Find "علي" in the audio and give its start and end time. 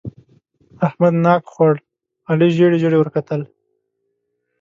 2.29-2.47